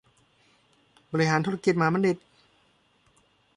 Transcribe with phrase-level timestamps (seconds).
[1.11, 2.17] บริหารธุรกิจมหาบัณฑิต